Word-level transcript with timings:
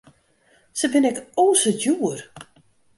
Se 0.79 0.87
binne 0.91 1.07
ek 1.11 1.17
o 1.43 1.45
sa 1.61 1.71
djoer. 1.79 2.19